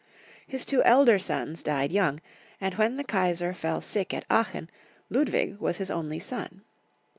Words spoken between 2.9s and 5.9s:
the Kaisar fell sick at Aachen, Ludwig was